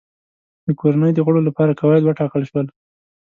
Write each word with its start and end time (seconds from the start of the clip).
د 0.65 0.67
کورنۍ 0.79 1.11
د 1.15 1.19
غړو 1.25 1.41
لپاره 1.47 1.77
قواعد 1.79 2.03
وټاکل 2.05 2.41
شول. 2.49 2.67